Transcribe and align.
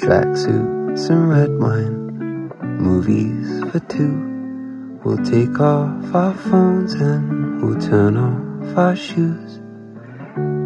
Tracksuits 0.00 1.10
and 1.10 1.28
red 1.28 1.58
wine, 1.58 2.48
movies 2.78 3.70
for 3.70 3.80
two. 3.80 4.98
We'll 5.04 5.22
take 5.22 5.60
off 5.60 6.14
our 6.14 6.32
phones 6.32 6.94
and 6.94 7.60
we'll 7.60 7.78
turn 7.78 8.16
off 8.16 8.78
our 8.78 8.96
shoes. 8.96 9.60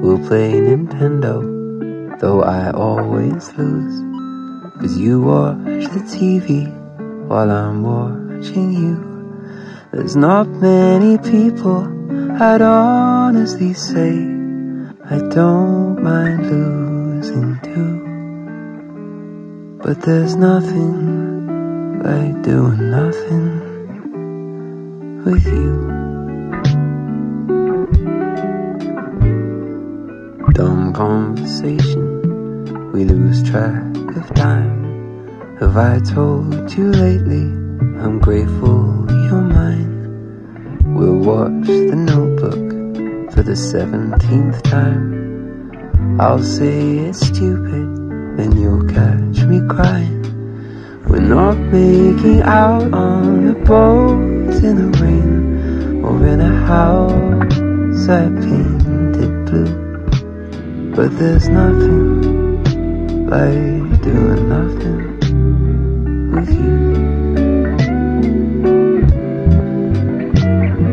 We'll 0.01 0.25
play 0.25 0.53
Nintendo, 0.53 2.21
though 2.21 2.45
I 2.45 2.71
always 2.71 3.53
lose. 3.55 4.01
Cause 4.81 4.97
you 4.97 5.23
watch 5.23 5.83
the 5.91 6.05
TV 6.15 6.71
while 7.27 7.51
I'm 7.51 7.83
watching 7.83 8.73
you. 8.73 8.97
There's 9.91 10.15
not 10.15 10.47
many 10.47 11.19
people 11.19 11.83
I'd 12.41 12.63
honestly 12.63 13.75
say 13.75 14.13
I 15.11 15.19
don't 15.35 16.01
mind 16.01 16.49
losing 16.49 17.59
too. 17.63 17.94
But 19.85 20.01
there's 20.01 20.35
nothing 20.35 22.01
like 22.03 22.43
doing 22.43 22.91
nothing 22.91 23.61
with 25.27 25.45
you. 25.45 25.75
Dumb 30.55 30.95
conversation, 30.95 32.93
we 32.93 33.05
lose 33.05 33.43
track 33.43 33.85
of 34.17 34.35
time. 34.35 35.59
Have 35.61 35.77
I 35.77 35.99
told 35.99 36.73
you 36.73 36.91
lately 36.91 37.45
I'm 38.01 38.21
grateful 38.21 39.05
you're 39.11 39.43
mine? 39.43 40.95
We'll 40.95 41.19
watch 41.19 41.67
the 41.67 41.95
notebook 41.95 43.33
for 43.35 43.43
the 43.43 43.55
seventeenth 43.55 44.63
time. 44.63 46.17
I'll 46.19 46.43
say 46.43 47.01
it's 47.01 47.27
stupid, 47.27 48.04
then 48.37 48.57
you'll 48.57 48.87
catch 48.89 49.45
me 49.45 49.61
crying. 49.69 50.23
We're 51.07 51.21
not 51.21 51.57
making 51.59 52.43
out 52.43 52.93
on 52.93 53.49
a 53.49 53.55
boat 53.55 54.55
in 54.65 54.75
the 54.77 54.99
rain 54.99 56.05
or 56.05 56.27
in 56.27 56.41
a 56.41 56.67
house 56.67 58.09
I 58.09 58.25
painted 58.29 59.47
blue. 59.47 59.73
But 60.95 61.19
there's 61.19 61.49
nothing 61.49 62.65
like 63.27 64.03
doing 64.03 64.49
nothing 64.49 65.21
with 66.33 66.51
you. 66.51 66.85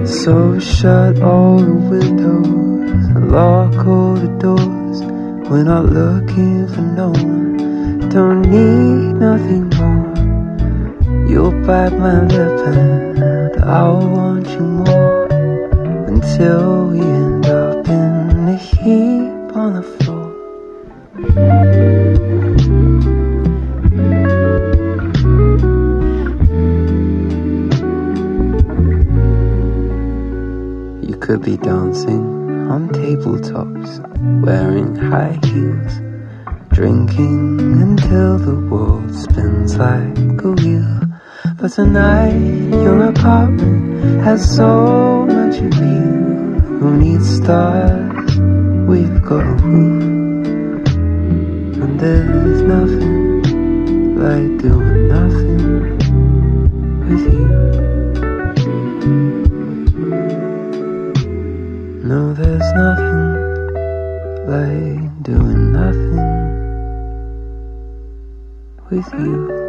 So 0.06 0.60
shut 0.60 1.22
all 1.22 1.58
the 1.60 1.74
windows 1.74 3.06
and 3.16 3.32
lock 3.32 3.88
all 3.88 4.16
the 4.16 4.28
doors. 4.40 4.81
We're 5.52 5.64
not 5.64 5.88
looking 5.88 6.66
for 6.70 6.80
no 6.80 7.10
one, 7.10 8.08
don't 8.08 8.42
need 8.44 9.20
nothing 9.20 9.68
more. 9.76 11.28
You'll 11.28 11.52
bite 11.68 11.92
my 11.92 12.22
lip 12.26 12.68
and 12.68 13.62
I'll 13.62 14.00
want 14.00 14.48
you 14.48 14.62
more 14.62 15.26
until 16.08 16.88
we 16.88 17.02
end 17.02 17.48
up 17.48 17.86
in 17.86 18.48
a 18.48 18.56
heap 18.56 19.54
on 19.54 19.74
the 19.74 19.84
floor. 19.84 20.32
You 31.02 31.18
could 31.18 31.42
be 31.42 31.58
dancing 31.58 32.41
on 32.72 32.88
tabletops, 32.88 34.00
wearing 34.42 34.96
high 34.96 35.38
heels, 35.44 36.00
drinking 36.70 37.60
until 37.82 38.38
the 38.38 38.56
world 38.70 39.14
spins 39.14 39.76
like 39.76 40.42
a 40.42 40.52
wheel. 40.52 41.02
But 41.60 41.74
tonight, 41.74 42.40
your 42.86 43.10
apartment 43.10 44.24
has 44.24 44.56
so 44.56 45.26
much 45.26 45.56
you. 45.56 45.70
Who 46.80 46.96
needs 46.98 47.28
stars? 47.36 48.38
We've 48.88 49.22
got 49.22 49.46
a 49.46 49.56
roof, 49.66 50.88
and 51.84 52.00
there's 52.00 52.62
nothing 52.62 54.16
like 54.16 54.58
doing 54.64 55.10
nothing 55.10 55.98
with 57.10 57.34
you. 57.34 57.42
No, 62.12 62.34
there's 62.34 62.74
nothing 62.74 63.24
like 64.46 65.24
doing 65.24 65.72
nothing 65.72 66.18
with 68.90 69.14
you. 69.14 69.61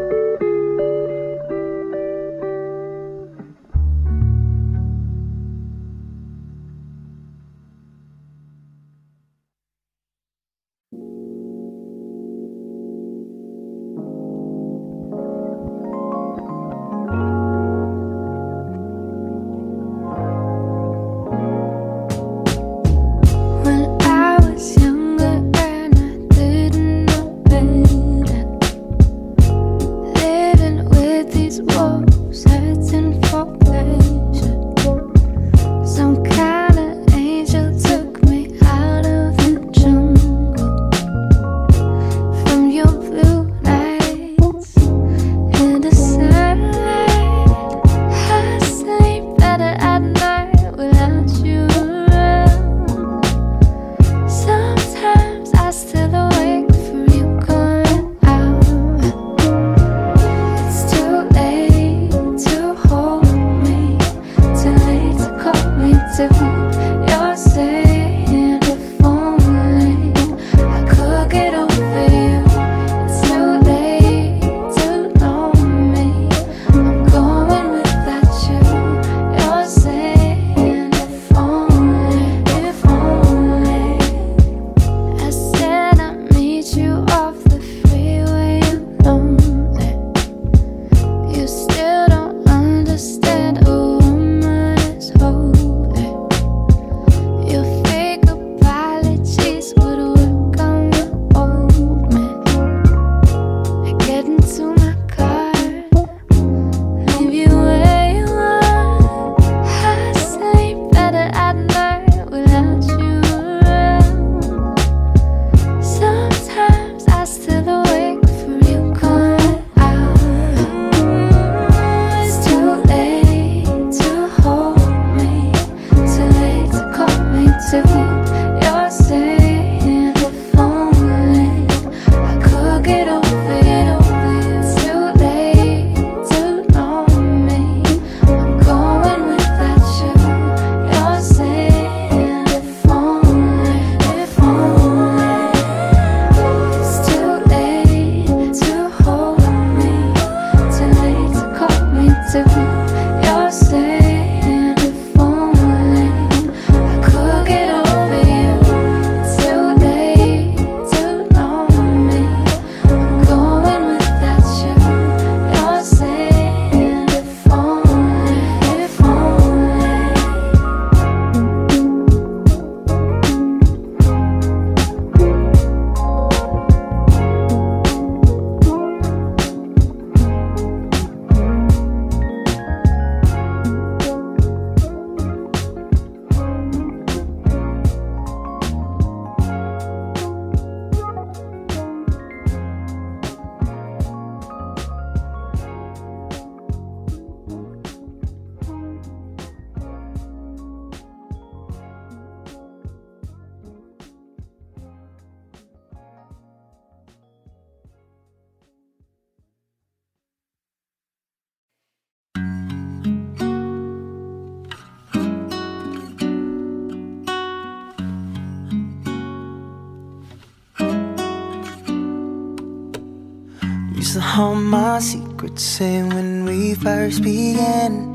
all 224.39 224.55
my 224.55 224.99
secrets 224.99 225.81
in 225.81 226.09
when 226.09 226.45
we 226.45 226.75
first 226.75 227.23
began. 227.23 228.11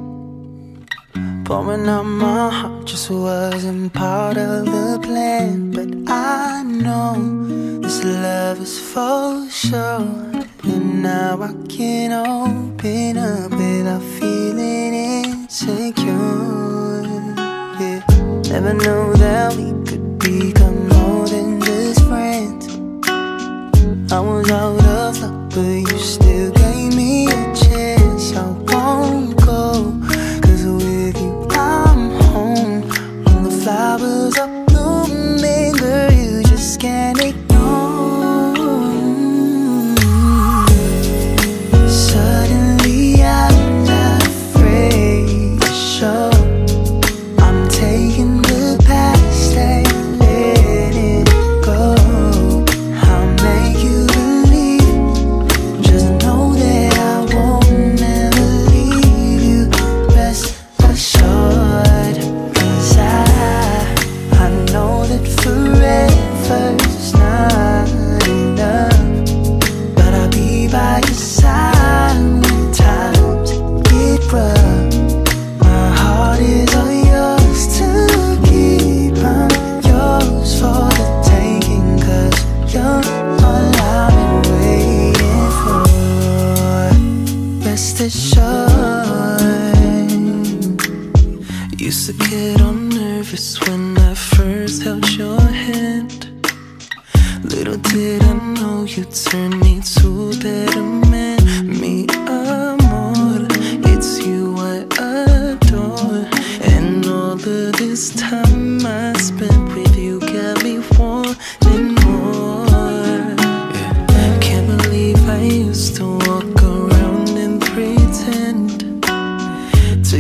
Pouring 1.45 1.87
out 1.87 2.03
my 2.03 2.49
heart 2.49 2.85
just 2.85 3.09
wasn't 3.11 3.93
part 3.93 4.37
of 4.37 4.65
the 4.65 4.99
plan. 5.03 5.71
But 5.71 6.11
I 6.11 6.63
know 6.63 7.13
this 7.81 8.03
love 8.03 8.59
is 8.61 8.79
for 8.79 9.47
sure. 9.49 10.01
And 10.63 11.03
now 11.03 11.39
I 11.41 11.53
can 11.69 12.11
open 12.11 13.17
up 13.17 13.51
without 13.51 14.01
feeling 14.17 14.93
insecure. 14.93 16.05
Yeah. 17.79 18.01
Never 18.49 18.73
knew 18.73 19.13
that 19.17 19.55
we 19.55 19.67
could 19.85 20.17
become 20.17 20.87
more 20.89 21.27
than 21.27 21.61
just 21.61 22.03
friends. 22.05 22.67
I 24.11 24.19
was 24.19 24.49
out. 24.51 24.86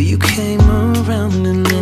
you 0.01 0.17
came 0.19 0.61
around 0.61 1.45
and 1.47 1.76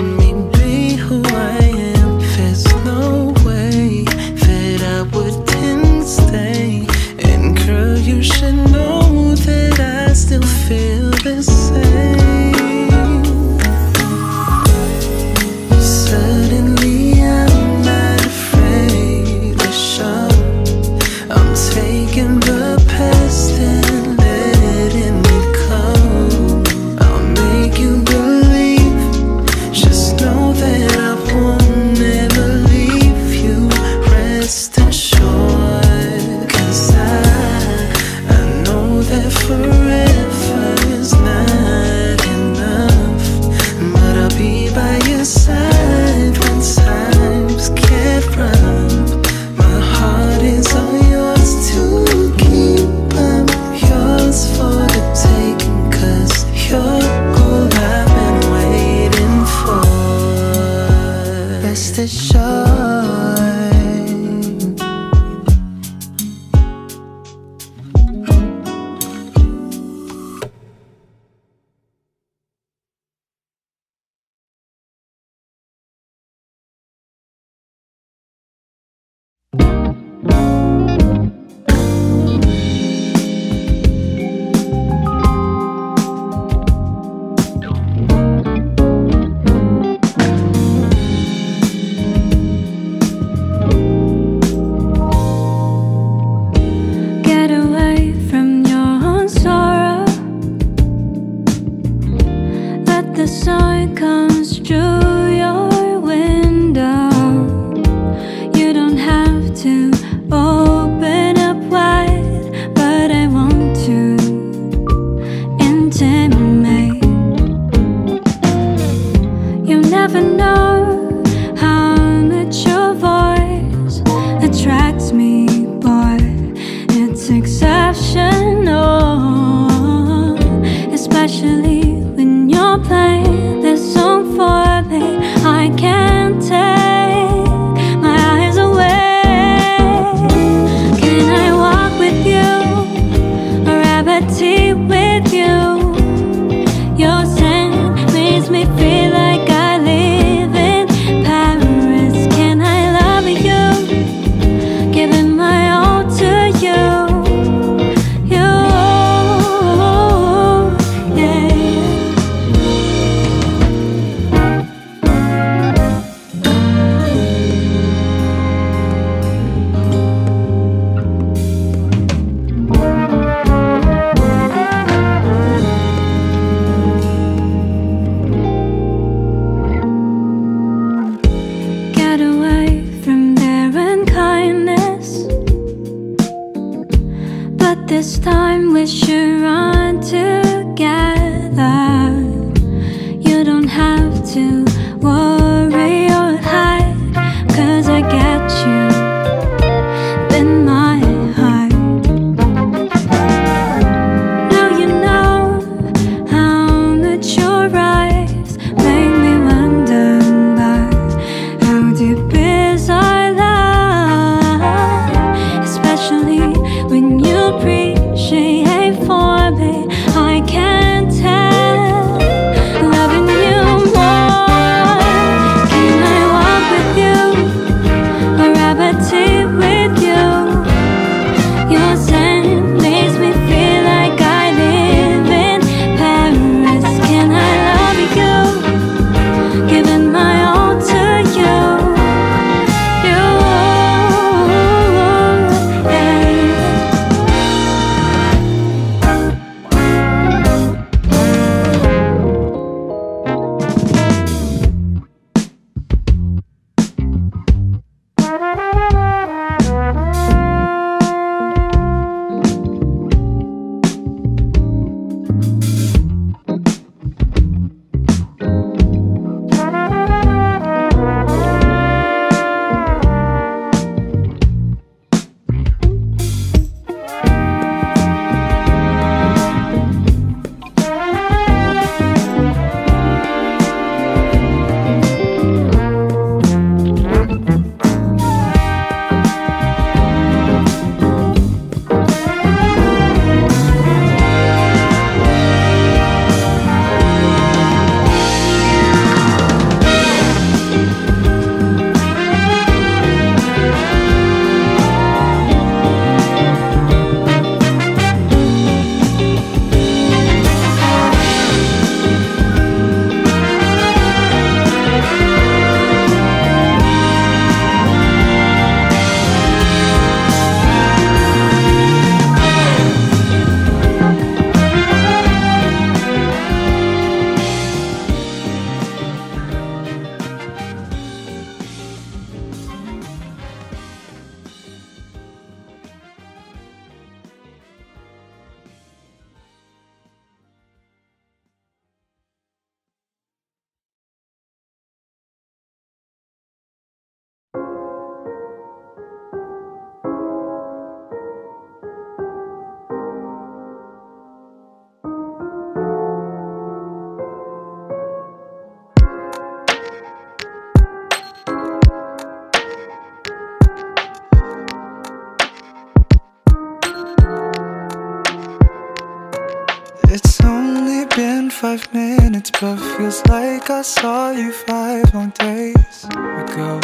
It 372.61 372.77
feels 372.97 373.21
like 373.27 373.69
I 373.69 373.81
saw 373.81 374.31
you 374.31 374.53
five 374.53 375.13
long 375.13 375.31
days 375.31 376.05
ago 376.05 376.79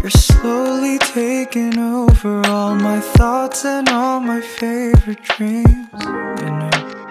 You're 0.00 0.10
slowly 0.10 0.98
taking 0.98 1.76
over 1.76 2.46
all 2.46 2.76
my 2.76 3.00
thoughts 3.00 3.64
and 3.64 3.88
all 3.88 4.20
my 4.20 4.40
favorite 4.40 5.22
dreams 5.22 5.88
you 6.40 6.50
know. 6.50 7.01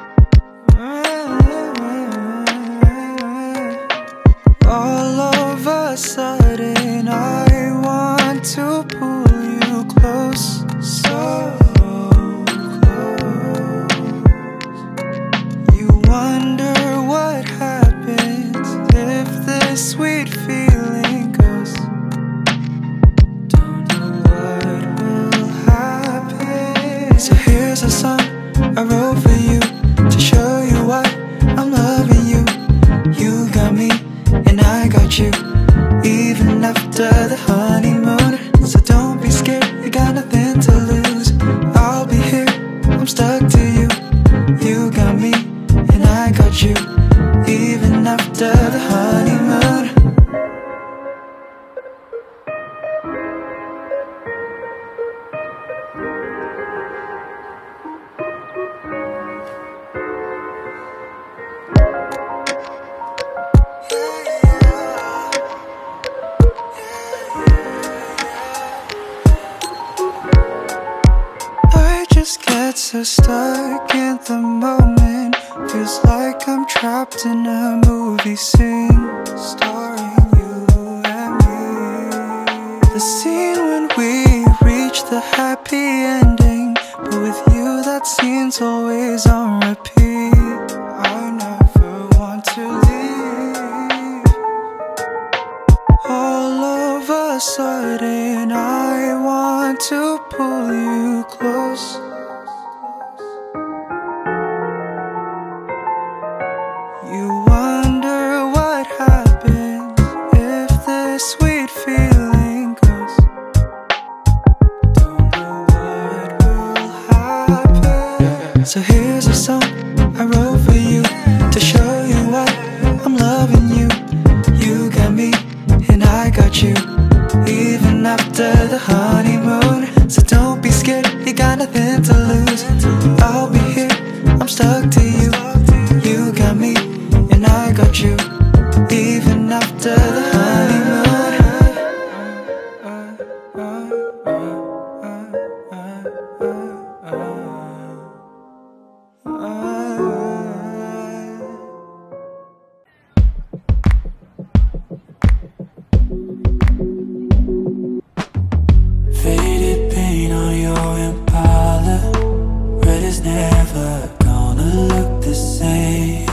gonna 164.19 164.69
look 164.91 165.21
the 165.21 165.33
same. 165.33 166.29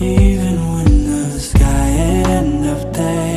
Even 0.00 0.54
when 0.72 1.06
the 1.10 1.40
sky 1.40 1.88
at 1.90 2.26
end 2.38 2.66
of 2.66 2.92
day 2.92 3.33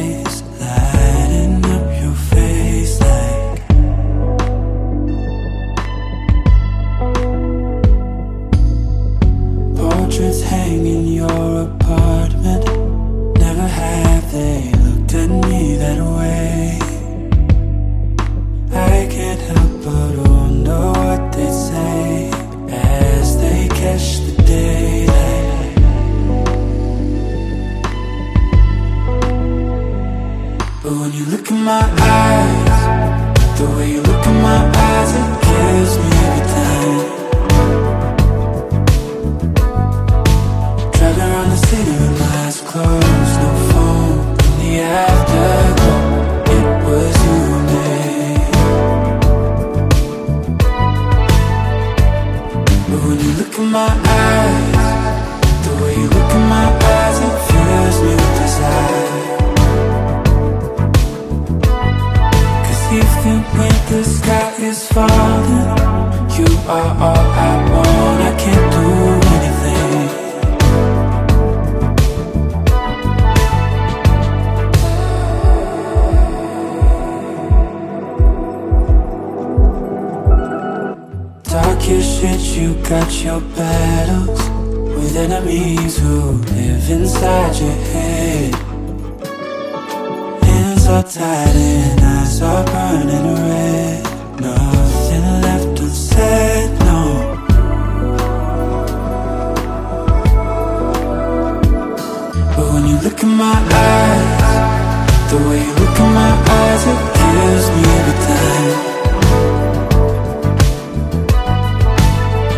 you 102.88 102.98
look 103.00 103.22
in 103.22 103.30
my 103.30 103.58
eyes 103.84 105.32
The 105.32 105.38
way 105.48 105.60
you 105.66 105.74
look 105.82 106.00
in 106.00 106.10
my 106.22 106.32
eyes 106.58 106.82
It 106.92 107.00
kills 107.18 107.66
me 107.76 107.82
every 107.98 108.18
time 108.28 108.76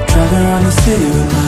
Driving 0.10 0.44
around 0.46 0.63
the 0.65 0.72
city 0.84 1.06
with 1.06 1.38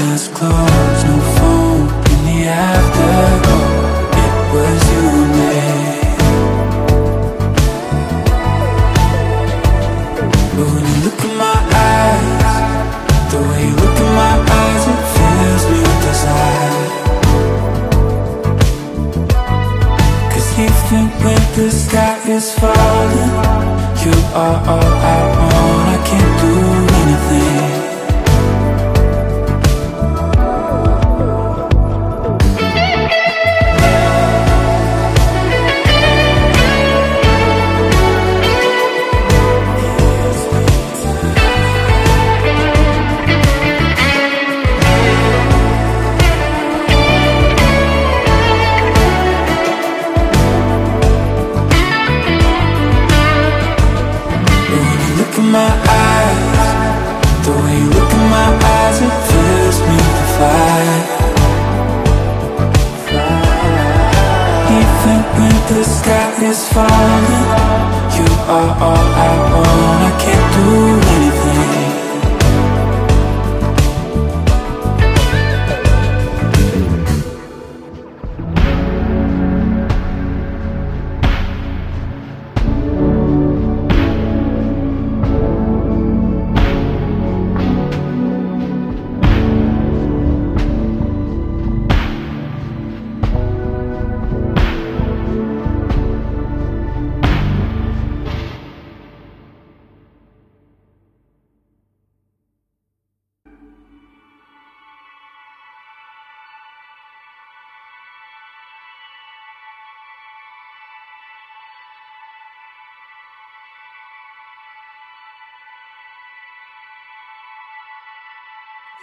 Father, 22.41 22.73
falling 22.73 24.01
You 24.03 24.11
are 24.33 24.57
all 24.67 24.81
I 24.81 25.21
want, 25.37 25.89
I 25.89 26.07
can't 26.07 26.20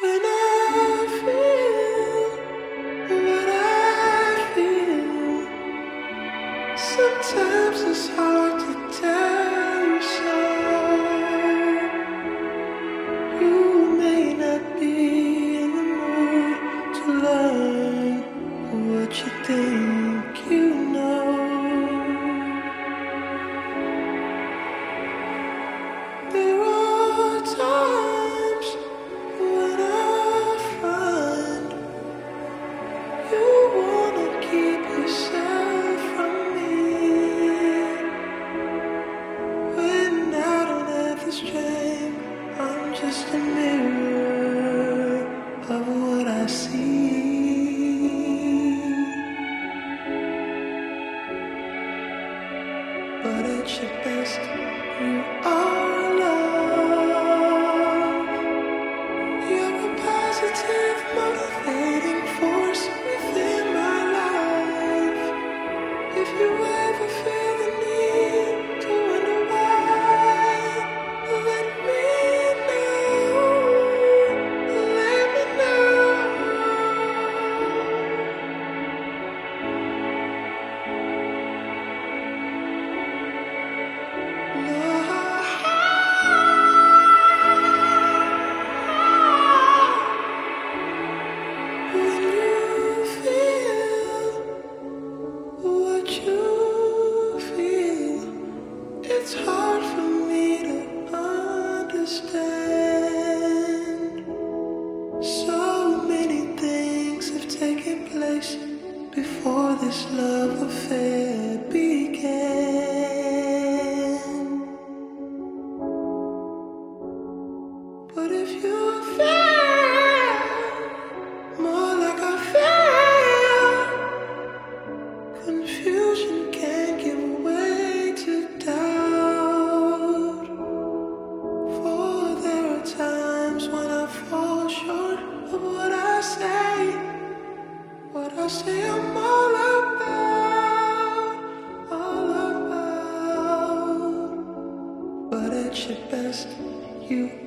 Sometimes 0.00 1.10
it's 7.82 8.08
hard. 8.10 8.27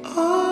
Oh. 0.04 0.42
are. 0.42 0.51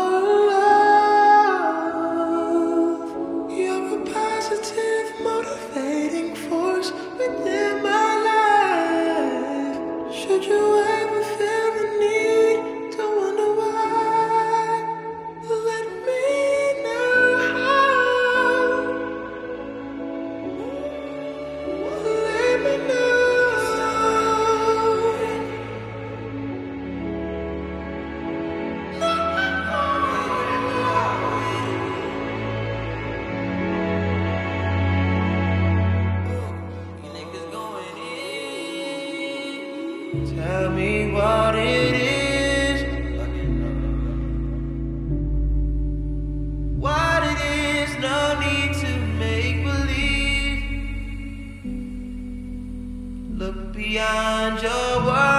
world. 55.10 55.39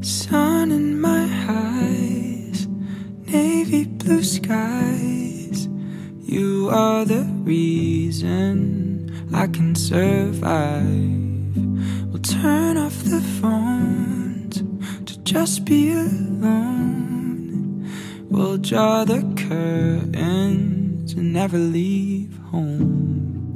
Sun 0.00 0.70
in 0.70 1.00
my 1.00 1.28
eyes, 1.48 2.68
navy 3.26 3.84
blue 3.84 4.22
skies. 4.22 5.68
You 6.22 6.68
are 6.70 7.04
the 7.04 7.24
reason 7.42 9.10
I 9.34 9.46
can 9.48 9.74
survive. 9.74 11.56
We'll 12.10 12.22
turn 12.22 12.76
off 12.76 13.02
the 13.04 13.20
phones 13.40 14.62
to 15.06 15.18
just 15.20 15.64
be 15.64 15.90
alone. 15.92 17.90
We'll 18.30 18.58
draw 18.58 19.04
the 19.04 19.22
curtains 19.36 21.12
and 21.14 21.32
never 21.32 21.58
leave 21.58 22.36
home. 22.50 23.54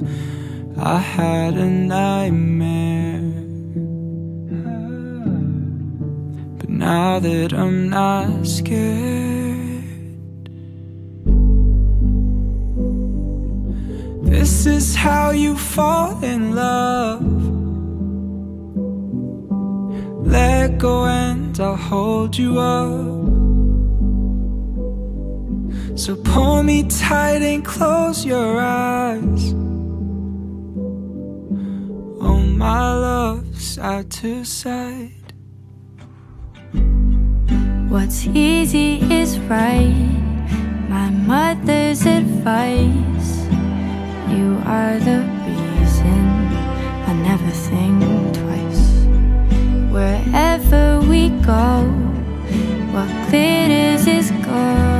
I 0.77 0.97
had 0.97 1.53
a 1.53 1.65
nightmare. 1.65 2.82
Now 6.83 7.17
that 7.17 7.53
I'm 7.53 7.89
not 7.89 8.45
scared, 8.45 9.85
this 14.29 14.65
is 14.65 14.93
how 14.93 15.31
you 15.31 15.55
fall 15.55 16.21
in 16.21 16.41
love. 16.55 17.23
Let 20.27 20.77
go 20.77 21.05
and 21.05 21.57
I'll 21.57 21.77
hold 21.77 22.37
you 22.37 22.59
up. 22.59 23.23
So 25.97 26.17
pull 26.17 26.63
me 26.63 26.83
tight 26.83 27.41
and 27.51 27.63
close 27.63 28.25
your 28.25 28.59
eyes. 28.59 29.53
Oh, 32.27 32.41
my 32.65 32.83
love, 33.07 33.45
side 33.55 34.09
to 34.17 34.43
side. 34.43 35.12
What's 37.93 38.25
easy 38.25 39.01
is 39.13 39.37
right. 39.41 39.93
My 40.89 41.11
mother's 41.11 42.07
advice. 42.07 43.45
You 44.33 44.57
are 44.65 44.97
the 44.97 45.21
reason 45.45 46.25
I 47.05 47.13
never 47.21 47.51
think 47.51 48.01
twice. 48.33 49.05
Wherever 49.93 51.01
we 51.07 51.29
go, 51.45 51.85
what 52.93 53.09
glitters 53.29 54.07
is 54.07 54.31
gold. 54.43 54.92